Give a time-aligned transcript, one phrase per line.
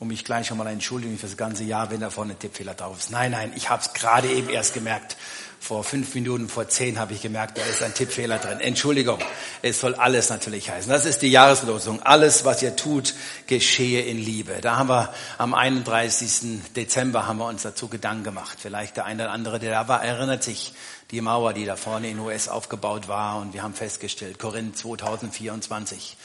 [0.00, 2.72] und mich gleich schon mal entschuldigen für das ganze Jahr, wenn da vorne ein Tippfehler
[2.74, 3.10] drauf ist.
[3.10, 5.16] Nein, nein, ich habe es gerade eben erst gemerkt.
[5.62, 8.60] Vor fünf Minuten, vor zehn habe ich gemerkt, da ist ein Tippfehler drin.
[8.60, 9.18] Entschuldigung,
[9.60, 10.90] es soll alles natürlich heißen.
[10.90, 12.02] Das ist die Jahreslosung.
[12.02, 13.14] Alles, was ihr tut,
[13.46, 14.62] geschehe in Liebe.
[14.62, 16.62] Da haben wir am 31.
[16.74, 18.56] Dezember haben wir uns dazu Gedanken gemacht.
[18.58, 20.72] Vielleicht der eine oder andere, der da war, erinnert sich
[21.10, 23.38] die Mauer, die da vorne in US aufgebaut war.
[23.38, 26.16] Und wir haben festgestellt, Korinth 2024.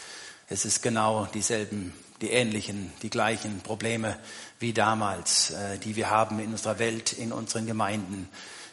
[0.48, 4.18] Es ist genau dieselben die ähnlichen, die gleichen Probleme
[4.60, 8.30] wie damals, äh, die wir haben in unserer Welt, in unseren Gemeinden,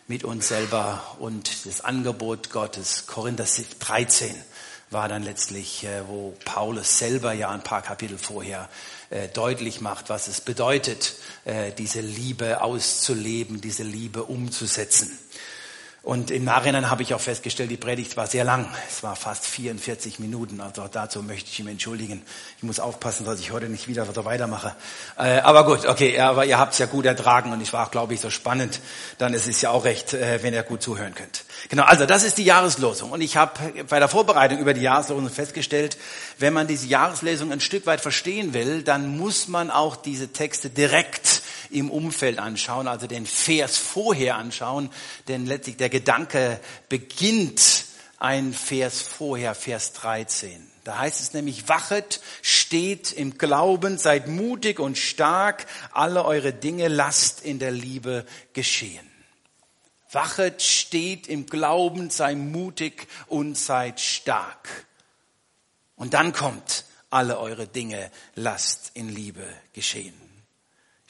[0.09, 3.07] mit uns selber und das Angebot Gottes.
[3.07, 3.47] Korinther
[3.81, 4.35] 13
[4.91, 8.69] war dann letztlich, äh, wo Paulus selber ja ein paar Kapitel vorher
[9.11, 11.15] äh, deutlich macht, was es bedeutet,
[11.77, 15.11] diese Liebe auszuleben, diese Liebe umzusetzen.
[16.05, 18.67] Und im Nachhinein habe ich auch festgestellt, die Predigt war sehr lang.
[18.89, 20.61] Es war fast 44 Minuten.
[20.61, 22.23] Also dazu möchte ich ihm entschuldigen.
[22.57, 24.75] Ich muss aufpassen, dass ich heute nicht wieder so weitermache.
[25.17, 28.15] Äh, aber gut, okay, aber ihr habt es ja gut ertragen und ich war glaube
[28.15, 28.81] ich, so spannend.
[29.19, 31.45] Dann ist es ja auch recht, äh, wenn ihr gut zuhören könnt.
[31.69, 33.13] Genau, also das ist die Jahreslosung.
[33.13, 35.97] Und ich habe bei der Vorbereitung über die Jahreslosung festgestellt,
[36.37, 40.69] wenn man diese Jahreslesung ein Stück weit verstehen will, dann muss man auch diese Texte
[40.69, 44.91] direkt im Umfeld anschauen, also den Vers vorher anschauen,
[45.29, 47.87] denn letztlich der Gedanke beginnt
[48.19, 50.69] ein Vers vorher, Vers 13.
[50.85, 56.89] Da heißt es nämlich, wachet, steht im Glauben, seid mutig und stark, alle eure Dinge
[56.89, 59.09] lasst in der Liebe geschehen.
[60.11, 64.87] Wachet, steht im Glauben, sei mutig und seid stark.
[65.97, 70.32] Und dann kommt, alle eure Dinge lasst in Liebe geschehen.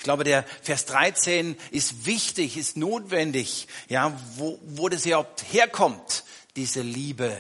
[0.03, 6.25] Ich glaube, der Vers 13 ist wichtig, ist notwendig, ja, wo, wo das überhaupt herkommt,
[6.57, 7.39] diese Liebe.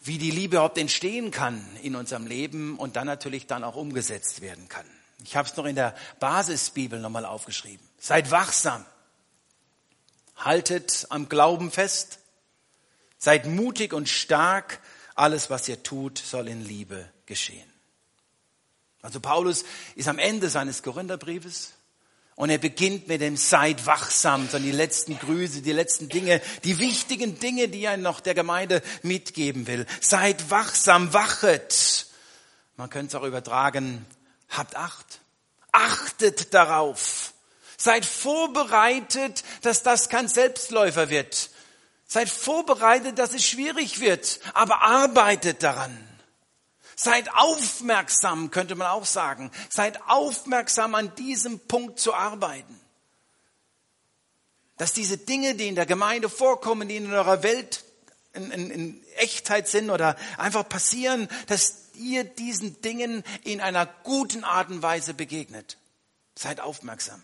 [0.00, 4.40] Wie die Liebe überhaupt entstehen kann in unserem Leben und dann natürlich dann auch umgesetzt
[4.40, 4.86] werden kann.
[5.24, 7.86] Ich habe es noch in der Basisbibel nochmal aufgeschrieben.
[7.98, 8.86] Seid wachsam.
[10.36, 12.20] Haltet am Glauben fest.
[13.18, 14.80] Seid mutig und stark.
[15.14, 17.70] Alles, was ihr tut, soll in Liebe geschehen.
[19.02, 19.64] Also Paulus
[19.94, 21.72] ist am Ende seines Korintherbriefes
[22.34, 26.78] und er beginnt mit dem Seid wachsam, sondern die letzten Grüße, die letzten Dinge, die
[26.78, 29.86] wichtigen Dinge, die er noch der Gemeinde mitgeben will.
[30.00, 32.06] Seid wachsam, wachet.
[32.76, 34.06] Man könnte es auch übertragen,
[34.50, 35.20] habt Acht.
[35.72, 37.32] Achtet darauf.
[37.76, 41.50] Seid vorbereitet, dass das kein Selbstläufer wird.
[42.06, 46.07] Seid vorbereitet, dass es schwierig wird, aber arbeitet daran.
[47.00, 49.52] Seid aufmerksam, könnte man auch sagen.
[49.70, 52.80] Seid aufmerksam an diesem Punkt zu arbeiten.
[54.78, 57.84] Dass diese Dinge, die in der Gemeinde vorkommen, die in eurer Welt
[58.32, 64.42] in, in, in Echtheit sind oder einfach passieren, dass ihr diesen Dingen in einer guten
[64.42, 65.76] Art und Weise begegnet.
[66.34, 67.22] Seid aufmerksam.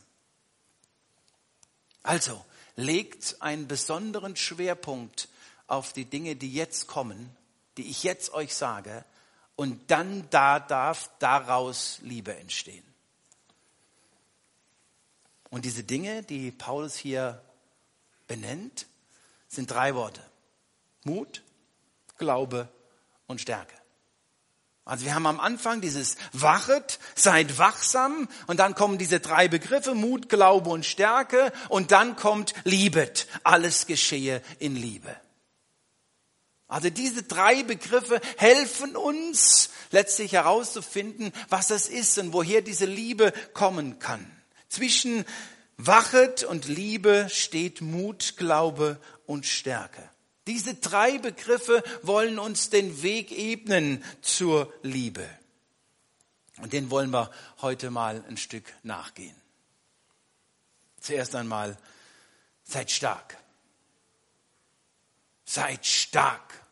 [2.04, 2.44] Also,
[2.76, 5.28] legt einen besonderen Schwerpunkt
[5.66, 7.34] auf die Dinge, die jetzt kommen,
[7.76, 9.04] die ich jetzt euch sage,
[9.56, 12.84] und dann da darf daraus Liebe entstehen.
[15.50, 17.40] Und diese Dinge, die Paulus hier
[18.26, 18.86] benennt,
[19.48, 20.20] sind drei Worte.
[21.04, 21.42] Mut,
[22.18, 22.68] Glaube
[23.26, 23.74] und Stärke.
[24.84, 29.94] Also wir haben am Anfang dieses Wachet, seid wachsam und dann kommen diese drei Begriffe,
[29.94, 35.14] Mut, Glaube und Stärke und dann kommt Liebet, alles geschehe in Liebe.
[36.66, 43.32] Also diese drei Begriffe helfen uns letztlich herauszufinden, was es ist und woher diese Liebe
[43.52, 44.30] kommen kann.
[44.68, 45.24] Zwischen
[45.76, 50.08] Wachet und Liebe steht Mut, Glaube und Stärke.
[50.46, 55.26] Diese drei Begriffe wollen uns den Weg ebnen zur Liebe.
[56.58, 57.30] Und den wollen wir
[57.62, 59.34] heute mal ein Stück nachgehen.
[61.00, 61.76] Zuerst einmal,
[62.62, 63.36] seid stark.
[65.44, 66.64] Seid stark.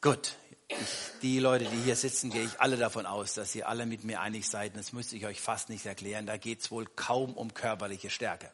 [0.00, 0.36] Gut,
[0.68, 0.78] ich,
[1.22, 4.20] die Leute, die hier sitzen, gehe ich alle davon aus, dass ihr alle mit mir
[4.20, 4.76] einig seid.
[4.76, 6.26] das müsste ich euch fast nicht erklären.
[6.26, 8.50] Da geht es wohl kaum um körperliche Stärke.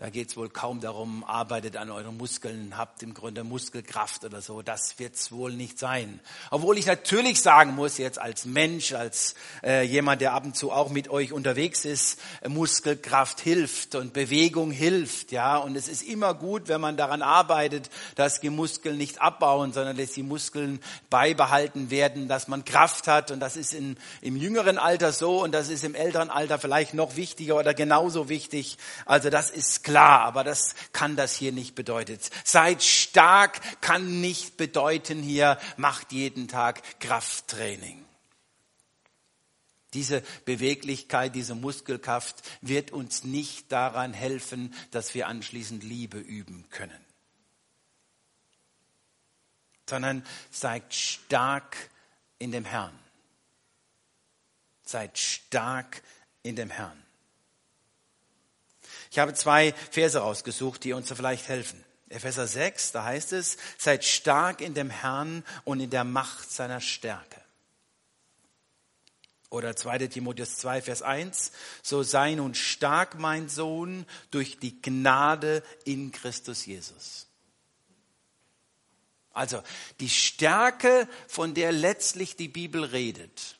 [0.00, 4.40] Da geht es wohl kaum darum, arbeitet an euren Muskeln, habt im Grunde Muskelkraft oder
[4.40, 4.62] so.
[4.62, 6.20] Das wird es wohl nicht sein.
[6.50, 10.72] Obwohl ich natürlich sagen muss, jetzt als Mensch, als äh, jemand, der ab und zu
[10.72, 15.58] auch mit euch unterwegs ist, äh, Muskelkraft hilft und Bewegung hilft, ja.
[15.58, 19.98] Und es ist immer gut, wenn man daran arbeitet, dass die Muskeln nicht abbauen, sondern
[19.98, 20.80] dass die Muskeln
[21.10, 23.30] beibehalten werden, dass man Kraft hat.
[23.32, 26.94] Und das ist in, im jüngeren Alter so und das ist im älteren Alter vielleicht
[26.94, 28.78] noch wichtiger oder genauso wichtig.
[29.04, 32.18] Also das ist klar, aber das kann das hier nicht bedeuten.
[32.44, 38.04] Seid stark kann nicht bedeuten hier, macht jeden Tag Krafttraining.
[39.92, 47.04] Diese Beweglichkeit, diese Muskelkraft wird uns nicht daran helfen, dass wir anschließend Liebe üben können,
[49.88, 51.76] sondern seid stark
[52.38, 52.96] in dem Herrn.
[54.84, 56.02] Seid stark
[56.44, 57.09] in dem Herrn.
[59.10, 61.84] Ich habe zwei Verse rausgesucht, die uns vielleicht helfen.
[62.08, 66.80] Epheser 6, da heißt es, seid stark in dem Herrn und in der Macht seiner
[66.80, 67.40] Stärke.
[69.48, 71.50] Oder 2 Timotheus 2, Vers 1,
[71.82, 77.26] so sei nun stark, mein Sohn, durch die Gnade in Christus Jesus.
[79.32, 79.62] Also
[79.98, 83.56] die Stärke, von der letztlich die Bibel redet,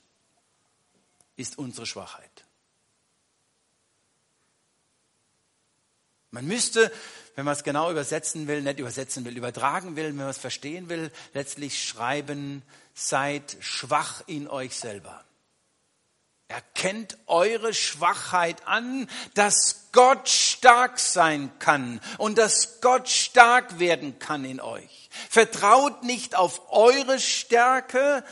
[1.36, 2.29] ist unsere Schwachheit.
[6.30, 6.92] Man müsste,
[7.34, 10.88] wenn man es genau übersetzen will, nicht übersetzen will, übertragen will, wenn man es verstehen
[10.88, 12.62] will, letztlich schreiben,
[12.94, 15.24] seid schwach in euch selber.
[16.46, 24.44] Erkennt eure Schwachheit an, dass Gott stark sein kann und dass Gott stark werden kann
[24.44, 25.10] in euch.
[25.28, 28.24] Vertraut nicht auf eure Stärke,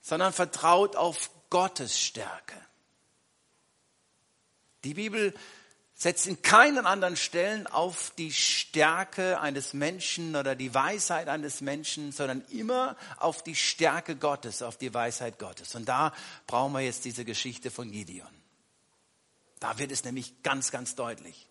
[0.00, 2.54] sondern vertraut auf Gottes Stärke.
[4.84, 5.34] Die Bibel
[5.98, 12.12] setzt in keinen anderen Stellen auf die Stärke eines Menschen oder die Weisheit eines Menschen,
[12.12, 15.74] sondern immer auf die Stärke Gottes, auf die Weisheit Gottes.
[15.74, 16.12] Und da
[16.46, 18.28] brauchen wir jetzt diese Geschichte von Gideon.
[19.58, 21.46] Da wird es nämlich ganz, ganz deutlich.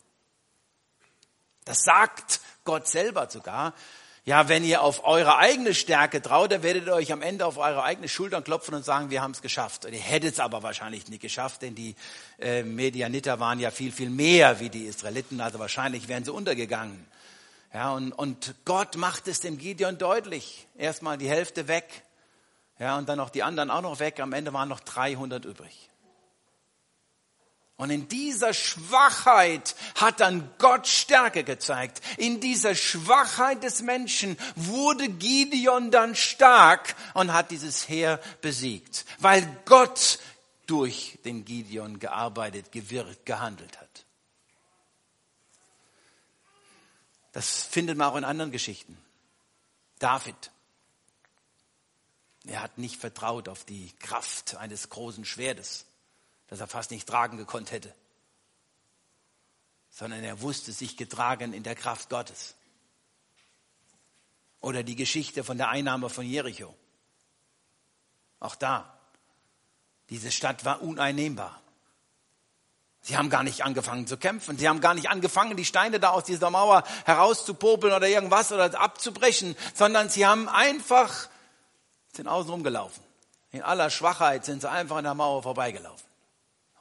[1.66, 3.74] Das sagt Gott selber sogar.
[4.26, 7.58] Ja, wenn ihr auf eure eigene Stärke traut, dann werdet ihr euch am Ende auf
[7.58, 9.86] eure eigene Schultern klopfen und sagen, wir haben es geschafft.
[9.86, 11.96] Und ihr hättet es aber wahrscheinlich nicht geschafft, denn die
[12.40, 17.06] äh, Medianiter waren ja viel, viel mehr wie die Israeliten, also wahrscheinlich wären sie untergegangen.
[17.72, 20.66] Ja, und, und Gott macht es dem Gideon deutlich.
[20.76, 21.86] Erstmal die Hälfte weg,
[22.80, 24.20] ja, und dann noch die anderen auch noch weg.
[24.20, 25.90] Am Ende waren noch 300 übrig.
[27.78, 32.02] Und in dieser Schwachheit hat dann Gott Stärke gezeigt.
[32.18, 39.46] In dieser Schwachheit des Menschen wurde Gideon dann stark und hat dieses Heer besiegt, weil
[39.66, 40.20] Gott
[40.68, 44.06] durch den Gideon gearbeitet, gewirkt, gehandelt hat.
[47.34, 48.98] Das findet man auch in anderen Geschichten.
[50.00, 50.52] David.
[52.46, 55.86] Er hat nicht vertraut auf die Kraft eines großen Schwertes
[56.48, 57.94] das er fast nicht tragen gekonnt hätte,
[59.90, 62.56] sondern er wusste sich getragen in der Kraft Gottes.
[64.60, 66.76] Oder die Geschichte von der Einnahme von Jericho.
[68.40, 68.98] Auch da,
[70.10, 71.62] diese Stadt war uneinnehmbar.
[73.02, 74.58] Sie haben gar nicht angefangen zu kämpfen.
[74.58, 78.80] Sie haben gar nicht angefangen, die Steine da aus dieser Mauer herauszupopeln oder irgendwas oder
[78.80, 81.30] abzubrechen, sondern sie haben einfach,
[82.14, 83.04] sind außen rumgelaufen.
[83.52, 86.05] In aller Schwachheit sind sie einfach an der Mauer vorbeigelaufen.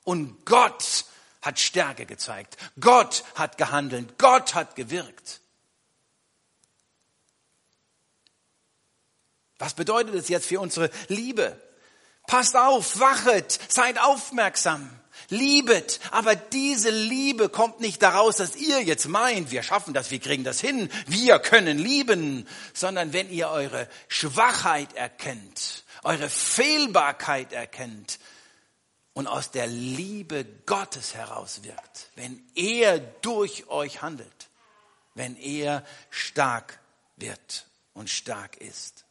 [0.04, 1.04] Und Gott
[1.42, 2.56] hat Stärke gezeigt.
[2.78, 4.18] Gott hat gehandelt.
[4.18, 5.40] Gott hat gewirkt.
[9.58, 11.60] Was bedeutet es jetzt für unsere Liebe?
[12.26, 14.90] Passt auf, wachet, seid aufmerksam,
[15.28, 16.00] liebet.
[16.10, 20.44] Aber diese Liebe kommt nicht daraus, dass ihr jetzt meint, wir schaffen das, wir kriegen
[20.44, 28.18] das hin, wir können lieben, sondern wenn ihr eure Schwachheit erkennt, eure Fehlbarkeit erkennt,
[29.14, 34.50] und aus der Liebe Gottes heraus wirkt, wenn er durch euch handelt,
[35.14, 36.78] wenn er stark
[37.16, 39.04] wird und stark ist.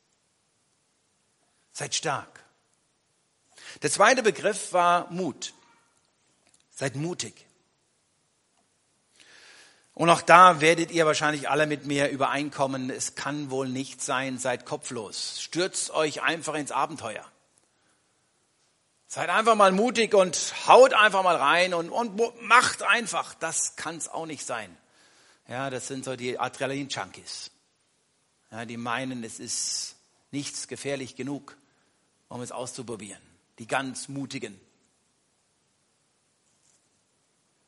[1.72, 2.44] Seid stark.
[3.82, 5.54] Der zweite Begriff war Mut.
[6.70, 7.46] Seid mutig.
[9.96, 14.40] Und auch da werdet ihr wahrscheinlich alle mit mir übereinkommen, es kann wohl nicht sein,
[14.40, 15.40] seid kopflos.
[15.40, 17.24] Stürzt euch einfach ins Abenteuer.
[19.14, 23.36] Seid einfach mal mutig und haut einfach mal rein und, und macht einfach.
[23.36, 24.76] Das kann es auch nicht sein.
[25.48, 27.52] Ja, das sind so die Adrenalin-Junkies.
[28.50, 29.98] Ja, die meinen, es ist
[30.32, 31.56] nichts gefährlich genug,
[32.28, 33.22] um es auszuprobieren.
[33.60, 34.60] Die ganz Mutigen.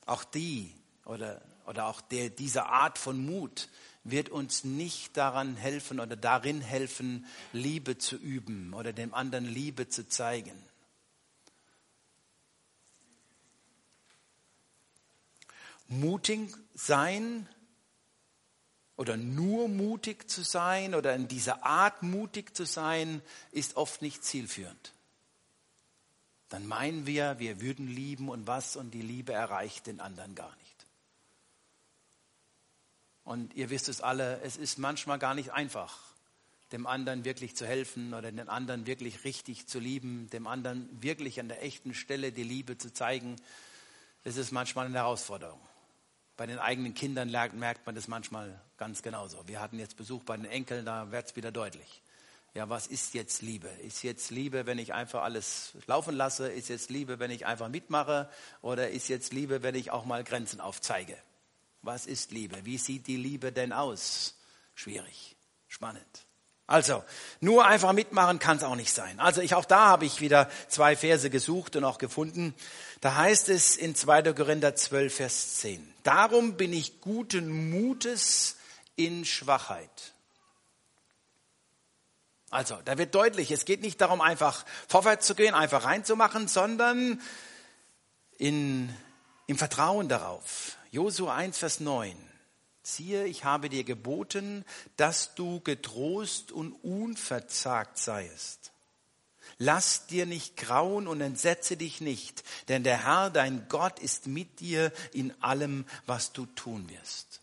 [0.08, 0.74] Auch die
[1.06, 3.70] oder, oder auch der, diese Art von Mut
[4.04, 9.88] wird uns nicht daran helfen oder darin helfen, Liebe zu üben oder dem anderen Liebe
[9.90, 10.60] zu zeigen.
[15.88, 17.48] Mutig sein
[18.96, 24.24] oder nur mutig zu sein oder in dieser Art mutig zu sein, ist oft nicht
[24.24, 24.94] zielführend.
[26.50, 30.56] Dann meinen wir, wir würden lieben und was und die Liebe erreicht den anderen gar
[30.56, 30.86] nicht.
[33.24, 35.98] Und ihr wisst es alle, es ist manchmal gar nicht einfach,
[36.72, 41.40] dem anderen wirklich zu helfen oder den anderen wirklich richtig zu lieben, dem anderen wirklich
[41.40, 43.36] an der echten Stelle die Liebe zu zeigen,
[44.24, 45.60] das ist manchmal eine Herausforderung.
[46.38, 49.48] Bei den eigenen Kindern merkt man das manchmal ganz genauso.
[49.48, 52.02] Wir hatten jetzt Besuch bei den Enkeln, da wird es wieder deutlich.
[52.54, 53.68] Ja, was ist jetzt Liebe?
[53.68, 56.50] Ist jetzt Liebe, wenn ich einfach alles laufen lasse?
[56.50, 58.30] Ist jetzt Liebe, wenn ich einfach mitmache?
[58.62, 61.18] Oder ist jetzt Liebe, wenn ich auch mal Grenzen aufzeige?
[61.82, 62.66] Was ist Liebe?
[62.66, 64.38] Wie sieht die Liebe denn aus?
[64.74, 65.36] Schwierig,
[65.68, 66.25] spannend.
[66.68, 67.04] Also,
[67.42, 69.20] nur einfach mitmachen kann es auch nicht sein.
[69.20, 72.56] Also ich, auch da habe ich wieder zwei Verse gesucht und auch gefunden.
[73.02, 74.34] Da heißt es in 2.
[74.34, 75.94] Korinther 12, Vers 10.
[76.02, 78.58] Darum bin ich guten Mutes
[78.96, 80.14] in Schwachheit.
[82.50, 87.22] Also, da wird deutlich, es geht nicht darum, einfach vorwärts zu gehen, einfach reinzumachen, sondern
[88.38, 88.96] in,
[89.46, 90.78] im Vertrauen darauf.
[90.90, 92.16] Josua 1, Vers 9.
[92.86, 94.64] Siehe, ich habe dir geboten,
[94.96, 98.72] dass du getrost und unverzagt seiest.
[99.58, 104.60] Lass dir nicht grauen und entsetze dich nicht, denn der Herr, dein Gott, ist mit
[104.60, 107.42] dir in allem, was du tun wirst.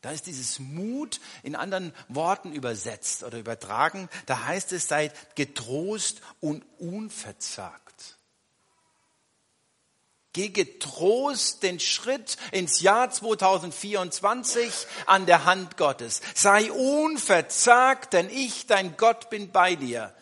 [0.00, 4.08] Da ist dieses Mut in anderen Worten übersetzt oder übertragen.
[4.26, 7.87] Da heißt es, seid getrost und unverzagt.
[10.34, 16.20] Geh getrost den Schritt ins Jahr 2024 an der Hand Gottes.
[16.34, 20.14] Sei unverzagt, denn ich, dein Gott, bin bei dir.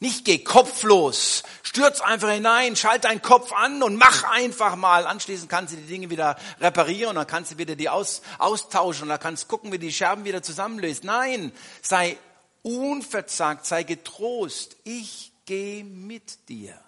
[0.00, 5.06] Nicht geh kopflos, stürz einfach hinein, schalt deinen Kopf an und mach einfach mal.
[5.06, 9.04] Anschließend kannst du die Dinge wieder reparieren und dann kannst du wieder die aus, austauschen
[9.04, 11.02] und dann kannst du gucken, wie die Scherben wieder zusammenlöst.
[11.02, 11.52] Nein,
[11.82, 12.16] sei
[12.62, 14.76] unverzagt, sei getrost.
[14.84, 16.78] Ich gehe mit dir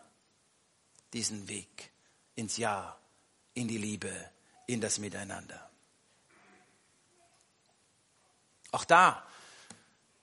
[1.12, 1.89] diesen Weg
[2.40, 2.98] ins Ja,
[3.52, 4.10] in die Liebe,
[4.66, 5.70] in das Miteinander.
[8.72, 9.26] Auch da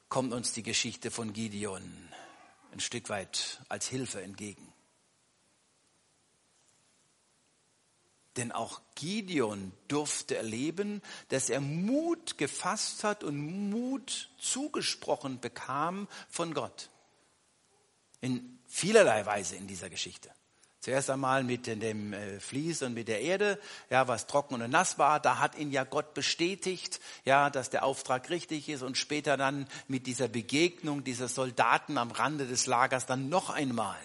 [0.09, 1.83] kommt uns die Geschichte von Gideon
[2.71, 4.73] ein Stück weit als Hilfe entgegen.
[8.35, 16.53] Denn auch Gideon durfte erleben, dass er Mut gefasst hat und Mut zugesprochen bekam von
[16.53, 16.89] Gott.
[18.21, 20.31] In vielerlei Weise in dieser Geschichte.
[20.87, 24.97] Zuerst einmal mit dem äh, Fließ und mit der Erde, ja, was trocken und nass
[24.97, 25.19] war.
[25.19, 28.83] Da hat ihn ja Gott bestätigt, ja, dass der Auftrag richtig ist.
[28.83, 33.97] Und später dann mit dieser Begegnung dieser Soldaten am Rande des Lagers dann noch einmal.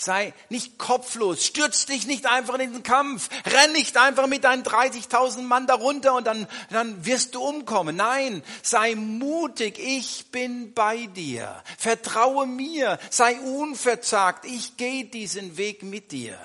[0.00, 4.62] Sei nicht kopflos, stürz dich nicht einfach in den Kampf, renn nicht einfach mit deinen
[4.62, 7.96] 30.000 Mann darunter und dann, dann wirst du umkommen.
[7.96, 11.64] Nein, sei mutig, ich bin bei dir.
[11.78, 16.38] Vertraue mir, sei unverzagt, ich gehe diesen Weg mit dir.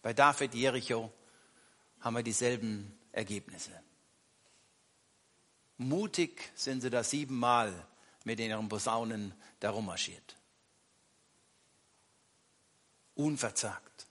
[0.00, 1.12] Bei David Jericho
[2.02, 3.72] haben wir dieselben Ergebnisse.
[5.76, 7.74] Mutig sind sie da siebenmal
[8.22, 10.37] mit ihren Posaunen darum marschiert
[13.18, 14.06] unverzagt,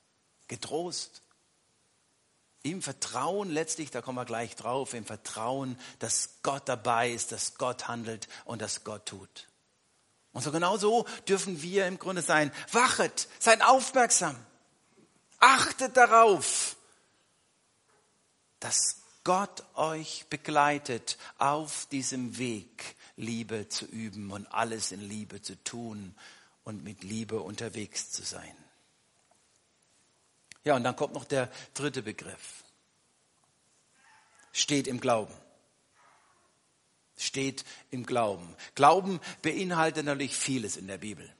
[0.47, 1.21] getrost.
[2.61, 7.55] Im Vertrauen letztlich, da kommen wir gleich drauf, im Vertrauen, dass Gott dabei ist, dass
[7.55, 9.47] Gott handelt und dass Gott tut.
[10.33, 12.51] Und so genau so dürfen wir im Grunde sein.
[12.71, 14.35] Wachet, seid aufmerksam.
[15.39, 16.75] Achtet darauf,
[18.59, 25.55] dass Gott euch begleitet auf diesem Weg, Liebe zu üben und alles in Liebe zu
[25.63, 26.13] tun
[26.63, 28.55] und mit Liebe unterwegs zu sein.
[30.67, 32.65] Ja, und dann kommt noch der dritte Begriff.
[34.51, 35.33] Steht im Glauben.
[37.15, 38.53] Steht im Glauben.
[38.75, 41.33] Glauben beinhaltet natürlich vieles in der Bibel.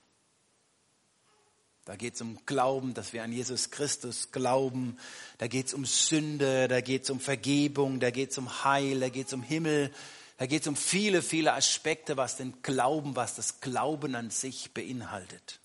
[1.84, 4.98] Da geht es um Glauben, dass wir an Jesus Christus glauben.
[5.40, 9.02] Da geht es um Sünde, da geht es um Vergebung, da geht es um Heil,
[9.02, 9.94] da geht es um Himmel.
[10.38, 14.72] Da geht es um viele, viele Aspekte, was den Glauben, was das Glauben an sich
[14.72, 15.60] beinhaltet.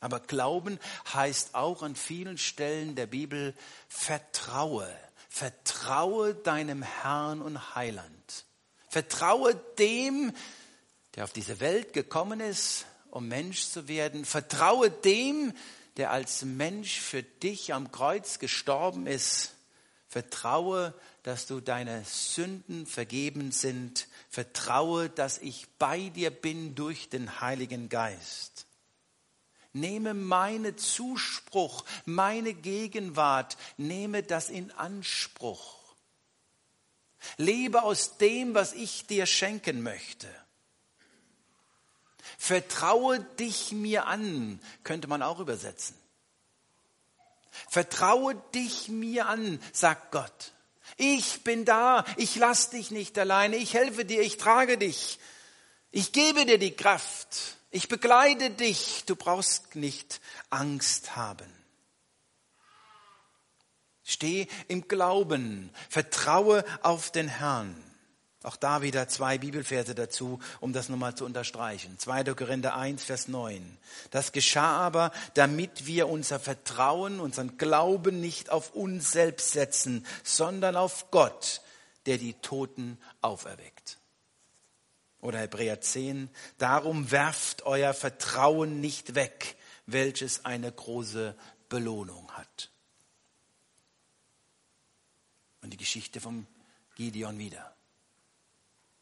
[0.00, 0.78] Aber Glauben
[1.12, 3.54] heißt auch an vielen Stellen der Bibel
[3.88, 4.88] Vertraue.
[5.28, 8.44] Vertraue deinem Herrn und Heiland.
[8.88, 10.32] Vertraue dem,
[11.14, 14.24] der auf diese Welt gekommen ist, um Mensch zu werden.
[14.24, 15.52] Vertraue dem,
[15.96, 19.52] der als Mensch für dich am Kreuz gestorben ist.
[20.08, 24.08] Vertraue, dass du deine Sünden vergeben sind.
[24.28, 28.65] Vertraue, dass ich bei dir bin durch den Heiligen Geist.
[29.76, 35.76] Nehme meine Zuspruch, meine Gegenwart, nehme das in Anspruch.
[37.36, 40.28] Lebe aus dem, was ich dir schenken möchte.
[42.38, 45.94] Vertraue dich mir an, könnte man auch übersetzen.
[47.68, 50.52] Vertraue dich mir an, sagt Gott.
[50.96, 55.18] Ich bin da, ich lass dich nicht alleine, ich helfe dir, ich trage dich,
[55.90, 60.20] ich gebe dir die Kraft, ich begleite dich, du brauchst nicht
[60.50, 61.50] Angst haben.
[64.02, 67.74] Steh im Glauben, vertraue auf den Herrn.
[68.44, 71.98] Auch da wieder zwei Bibelverse dazu, um das nochmal zu unterstreichen.
[71.98, 72.22] 2.
[72.34, 73.76] Korinther 1, Vers 9.
[74.12, 80.76] Das geschah aber, damit wir unser Vertrauen, unseren Glauben nicht auf uns selbst setzen, sondern
[80.76, 81.60] auf Gott,
[82.06, 83.98] der die Toten auferweckt.
[85.26, 86.30] Oder Hebräer 10.
[86.56, 91.36] Darum werft euer Vertrauen nicht weg, welches eine große
[91.68, 92.70] Belohnung hat.
[95.62, 96.46] Und die Geschichte vom
[96.94, 97.74] Gideon wieder.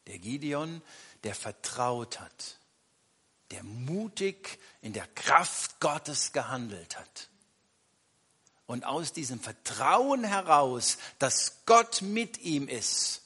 [0.07, 0.81] Der Gideon,
[1.23, 2.57] der vertraut hat,
[3.51, 7.29] der mutig in der Kraft Gottes gehandelt hat.
[8.65, 13.24] Und aus diesem Vertrauen heraus, dass Gott mit ihm ist,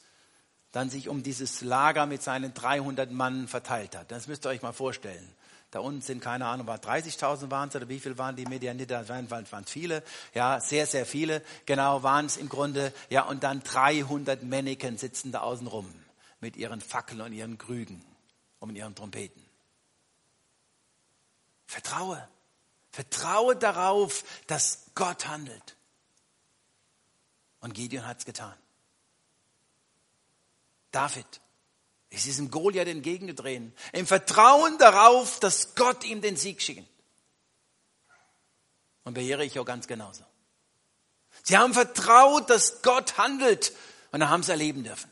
[0.72, 4.12] dann sich um dieses Lager mit seinen 300 Mann verteilt hat.
[4.12, 5.28] Das müsst ihr euch mal vorstellen.
[5.72, 9.08] Da unten sind, keine Ahnung, 30.000 waren es oder wie viel waren die Medianiter?
[9.08, 10.04] Waren, waren, waren viele.
[10.34, 11.44] Ja, sehr, sehr viele.
[11.68, 12.92] Genau waren es im Grunde.
[13.10, 15.88] Ja, und dann 300 Männchen sitzen da außen rum
[16.40, 18.04] mit ihren Fackeln und ihren Krügen
[18.60, 19.44] und ihren Trompeten.
[21.68, 22.28] Vertraue.
[22.92, 25.76] Vertraue darauf, dass Gott handelt.
[27.60, 28.56] Und Gideon hat es getan.
[30.92, 31.26] David
[32.10, 36.88] ist diesem Goliath entgegengedreht, im Vertrauen darauf, dass Gott ihm den Sieg schickt.
[39.04, 40.24] Und bei Jericho ganz genauso.
[41.44, 43.74] Sie haben vertraut, dass Gott handelt
[44.12, 45.10] und dann haben sie erleben dürfen.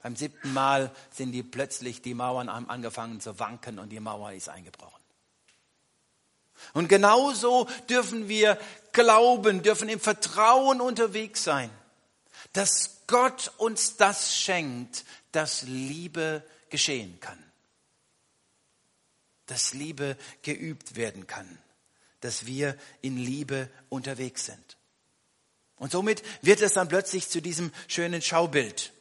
[0.00, 4.32] Beim siebten Mal sind die plötzlich, die Mauern haben angefangen zu wanken und die Mauer
[4.32, 5.02] ist eingebrochen.
[6.72, 8.58] Und genauso dürfen wir
[8.92, 11.70] glauben, dürfen im Vertrauen unterwegs sein,
[12.52, 17.42] dass Gott uns das schenkt, dass Liebe geschehen kann.
[19.46, 21.58] Dass Liebe geübt werden kann.
[22.20, 24.76] Dass wir in Liebe unterwegs sind.
[25.76, 28.92] Und somit wird es dann plötzlich zu diesem schönen Schaubild.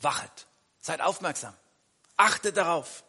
[0.00, 0.46] Wachet,
[0.80, 1.54] seid aufmerksam,
[2.16, 3.02] achtet darauf,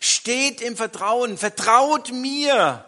[0.00, 2.84] steht im Vertrauen, vertraut mir.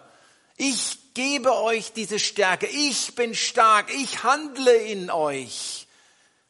[0.56, 5.86] Ich gebe euch diese Stärke, ich bin stark, ich handle in euch,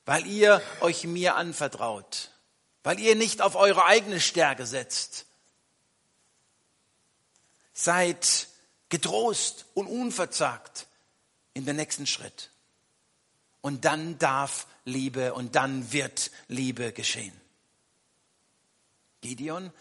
[0.06, 2.30] weil ihr euch mir anvertraut,
[2.82, 5.26] weil ihr nicht auf eure eigene Stärke setzt.
[7.74, 8.48] Seid
[8.88, 10.86] getrost und unverzagt
[11.52, 12.50] in den nächsten Schritt.
[13.60, 17.38] Und dann darf Liebe und dann wird Liebe geschehen.
[19.20, 19.72] Gideon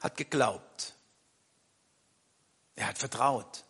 [0.00, 0.94] hat geglaubt.
[2.74, 3.64] Er hat vertraut.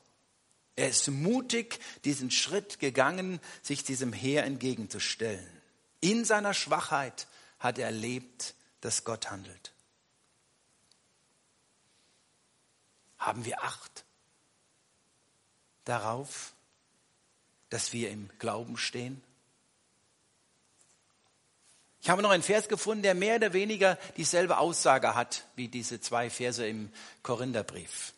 [0.77, 5.47] Er ist mutig diesen Schritt gegangen, sich diesem Heer entgegenzustellen.
[6.01, 7.27] In seiner Schwachheit
[7.59, 9.73] hat er erlebt, dass Gott handelt.
[13.19, 14.05] Haben wir Acht
[15.85, 16.55] darauf,
[17.71, 19.23] dass wir im Glauben stehen?
[22.01, 26.01] Ich habe noch einen Vers gefunden, der mehr oder weniger dieselbe Aussage hat wie diese
[26.01, 26.91] zwei Verse im
[27.23, 28.13] Korintherbrief.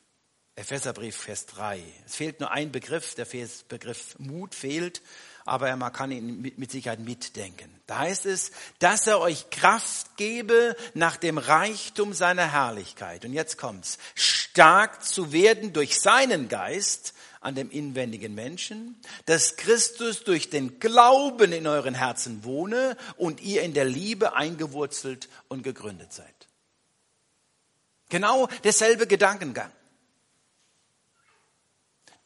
[0.57, 1.83] Epheserbrief, Vers 3.
[2.07, 3.27] Es fehlt nur ein Begriff, der
[3.69, 5.03] Begriff Mut fehlt,
[5.45, 7.69] aber man kann ihn mit Sicherheit mitdenken.
[7.87, 13.25] Da heißt es, dass er euch Kraft gebe nach dem Reichtum seiner Herrlichkeit.
[13.25, 13.99] Und jetzt kommt's.
[14.15, 21.53] Stark zu werden durch seinen Geist an dem inwendigen Menschen, dass Christus durch den Glauben
[21.53, 26.35] in euren Herzen wohne und ihr in der Liebe eingewurzelt und gegründet seid.
[28.09, 29.73] Genau derselbe Gedankengang.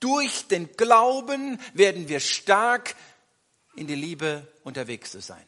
[0.00, 2.94] Durch den Glauben werden wir stark
[3.74, 5.44] in die Liebe unterwegs zu sein,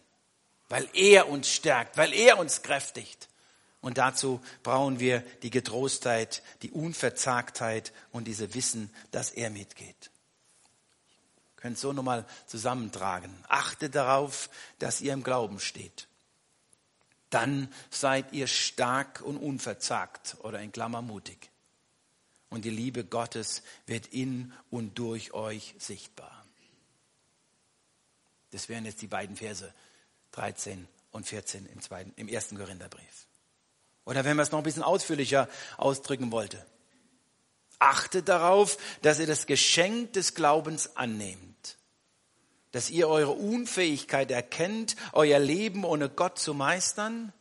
[0.68, 3.28] weil er uns stärkt, weil er uns kräftigt.
[3.80, 10.10] Und dazu brauchen wir die Getrostheit, die Unverzagtheit und diese Wissen, dass er mitgeht.
[11.56, 13.34] Ihr könnt so nochmal zusammentragen.
[13.48, 16.08] Achtet darauf, dass ihr im Glauben steht.
[17.30, 21.50] Dann seid ihr stark und unverzagt oder in Klammer mutig.
[22.50, 26.44] Und die Liebe Gottes wird in und durch euch sichtbar.
[28.50, 29.72] Das wären jetzt die beiden Verse
[30.32, 33.26] 13 und 14 im, zweiten, im ersten Korintherbrief.
[34.04, 36.64] Oder wenn man es noch ein bisschen ausführlicher ausdrücken wollte.
[37.78, 41.78] Achtet darauf, dass ihr das Geschenk des Glaubens annehmt.
[42.72, 47.32] Dass ihr eure Unfähigkeit erkennt, euer Leben ohne Gott zu meistern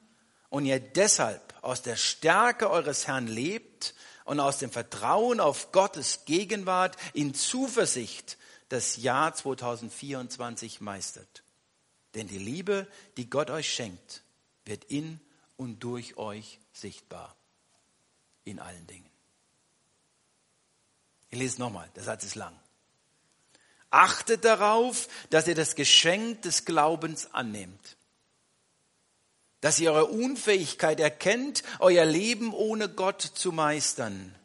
[0.50, 3.94] und ihr deshalb aus der Stärke eures Herrn lebt
[4.30, 8.38] und aus dem Vertrauen auf Gottes Gegenwart in Zuversicht
[8.70, 11.42] das Jahr 2024 meistert.
[12.14, 12.88] Denn die Liebe,
[13.18, 14.22] die Gott euch schenkt,
[14.66, 15.20] wird in
[15.58, 17.36] und durch euch sichtbar.
[18.44, 19.10] In allen Dingen.
[21.32, 22.56] Ich lese nochmal, der Satz ist lang.
[23.90, 27.98] Achtet darauf, dass ihr das Geschenk des Glaubens annehmt.
[29.62, 34.36] Dass ihr eure Unfähigkeit erkennt, euer Leben ohne Gott zu meistern.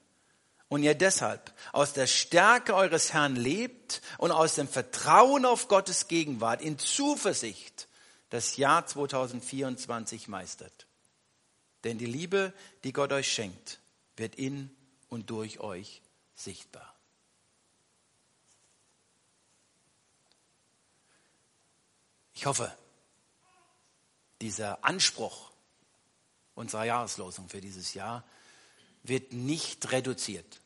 [0.69, 6.09] Und ihr deshalb aus der Stärke eures Herrn lebt und aus dem Vertrauen auf Gottes
[6.09, 7.87] Gegenwart in Zuversicht
[8.31, 10.87] das Jahr 2024 meistert.
[11.85, 13.79] Denn die Liebe, die Gott euch schenkt,
[14.17, 14.75] wird in
[15.09, 16.03] und durch euch
[16.35, 16.95] sichtbar.
[22.35, 22.77] Ich hoffe,
[24.45, 25.51] dieser Anspruch
[26.55, 28.23] unserer Jahreslosung für dieses Jahr
[29.03, 30.61] wird nicht reduziert,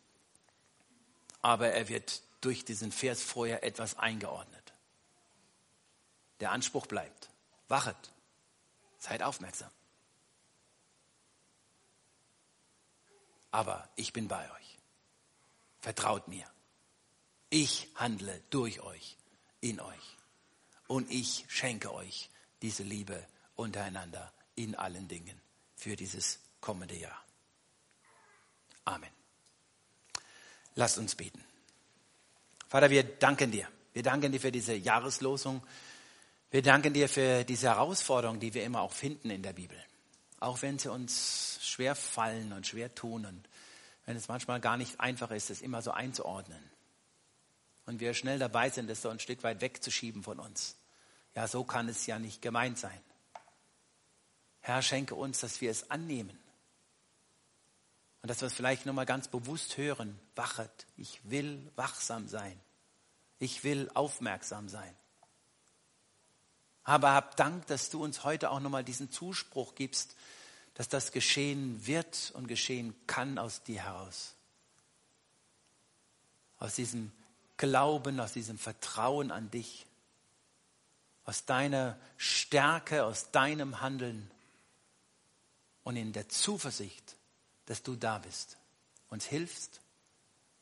[1.43, 4.73] aber er wird durch diesen Vers vorher etwas eingeordnet.
[6.41, 7.31] Der Anspruch bleibt.
[7.69, 7.95] Wachet,
[8.99, 9.71] seid aufmerksam.
[13.53, 14.79] Aber ich bin bei euch.
[15.79, 16.51] Vertraut mir.
[17.49, 19.17] Ich handle durch euch,
[19.61, 20.17] in euch
[20.89, 22.29] und ich schenke euch
[22.61, 23.25] diese Liebe
[23.59, 25.41] untereinander in allen Dingen
[25.77, 27.23] für dieses kommende Jahr.
[28.85, 29.11] Amen.
[30.75, 31.45] Lasst uns beten.
[32.69, 33.69] Vater, wir danken dir.
[33.93, 35.63] Wir danken dir für diese Jahreslosung.
[36.51, 39.77] Wir danken dir für diese Herausforderung, die wir immer auch finden in der Bibel.
[40.41, 43.49] Auch wenn sie uns schwer fallen und schwer tun und
[44.07, 46.63] wenn es manchmal gar nicht einfach ist, es immer so einzuordnen.
[47.87, 50.77] Und wir schnell dabei sind, es so ein Stück weit wegzuschieben von uns.
[51.35, 53.01] Ja, so kann es ja nicht gemeint sein.
[54.69, 56.39] Herr, schenke uns, dass wir es annehmen.
[58.21, 60.21] Und dass wir es vielleicht nochmal ganz bewusst hören.
[60.35, 60.87] Wachet.
[60.99, 62.61] Ich will wachsam sein.
[63.39, 64.95] Ich will aufmerksam sein.
[66.85, 70.17] Aber hab Dank, dass du uns heute auch nochmal diesen Zuspruch gibst,
[70.75, 74.35] dass das geschehen wird und geschehen kann aus dir heraus.
[76.59, 77.11] Aus diesem
[77.57, 79.87] Glauben, aus diesem Vertrauen an dich
[81.29, 84.31] aus deiner Stärke, aus deinem Handeln
[85.89, 87.17] und in der Zuversicht,
[87.65, 88.59] dass du da bist,
[89.09, 89.81] uns hilfst,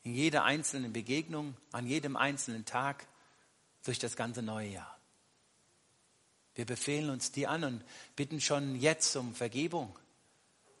[0.03, 3.05] in jeder einzelnen Begegnung, an jedem einzelnen Tag,
[3.83, 4.97] durch das ganze neue Jahr.
[6.55, 7.83] Wir befehlen uns dir an und
[8.15, 9.99] bitten schon jetzt um Vergebung,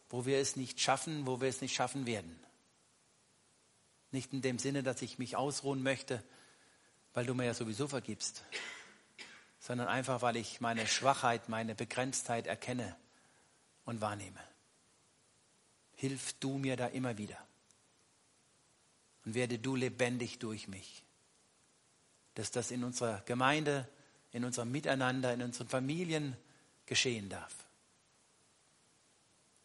[0.07, 2.39] wo wir es nicht schaffen, wo wir es nicht schaffen werden.
[4.11, 6.23] Nicht in dem Sinne, dass ich mich ausruhen möchte,
[7.13, 8.43] weil du mir ja sowieso vergibst,
[9.59, 12.95] sondern einfach, weil ich meine Schwachheit, meine Begrenztheit erkenne
[13.87, 14.43] und wahrnehme.
[15.95, 17.43] Hilf du mir da immer wieder
[19.25, 21.03] und werde du lebendig durch mich,
[22.35, 23.89] dass das in unserer Gemeinde,
[24.31, 26.37] in unserem Miteinander, in unseren Familien
[26.85, 27.65] geschehen darf.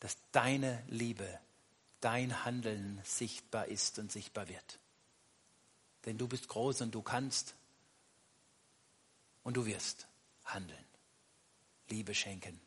[0.01, 1.39] Dass deine Liebe,
[2.01, 4.79] dein Handeln sichtbar ist und sichtbar wird.
[6.07, 7.55] Denn du bist groß und du kannst
[9.43, 10.07] und du wirst
[10.45, 10.85] handeln,
[11.89, 12.61] Liebe schenken.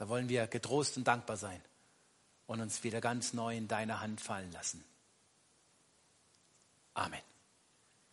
[0.00, 1.60] Da wollen wir getrost und dankbar sein
[2.46, 4.82] und uns wieder ganz neu in deine Hand fallen lassen.
[6.94, 7.20] Amen.